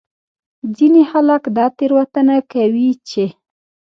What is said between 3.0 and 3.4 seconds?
چې